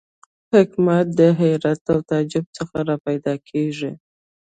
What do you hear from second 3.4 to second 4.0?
کېږي.